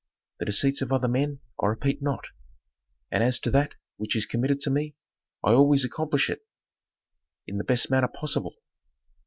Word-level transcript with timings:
The 0.39 0.45
deceits 0.47 0.81
of 0.81 0.91
other 0.91 1.07
men 1.07 1.41
I 1.61 1.67
repeat 1.67 2.01
not, 2.01 2.25
and 3.11 3.23
as 3.23 3.39
to 3.41 3.51
that 3.51 3.75
which 3.97 4.15
is 4.15 4.25
committed 4.25 4.59
to 4.61 4.71
me 4.71 4.95
I 5.43 5.51
always 5.51 5.85
accomplish 5.85 6.27
it 6.27 6.43
in 7.45 7.59
the 7.59 7.63
best 7.63 7.91
manner 7.91 8.07
possible. 8.07 8.55